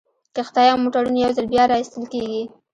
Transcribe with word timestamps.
کښتۍ 0.35 0.67
او 0.69 0.77
موټرونه 0.83 1.17
یو 1.23 1.31
ځل 1.37 1.45
بیا 1.53 1.63
را 1.69 1.75
ایستل 1.79 2.03
کیږي 2.13 2.41